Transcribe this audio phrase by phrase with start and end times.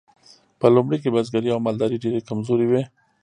[0.59, 2.83] په لومړیو کې بزګري او مالداري ډیرې کمزورې وې.